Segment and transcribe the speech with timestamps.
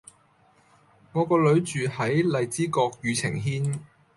[1.11, 3.79] 我個女住喺荔枝角宇晴軒